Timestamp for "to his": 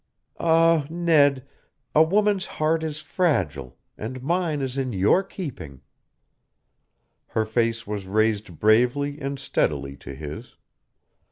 9.97-10.55